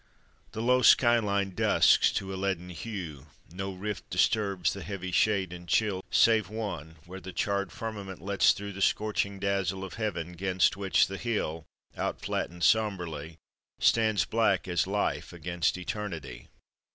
[0.53, 5.53] The low sky line dusks to a leaden hue, No rift disturbs the heavy shade
[5.53, 10.31] and chill, Save one, where the charred firmament lets through The scorching dazzle of Heaven;
[10.33, 13.37] 'gainst which the hill, Out flattened sombrely,
[13.77, 16.47] Stands black as life against eternity.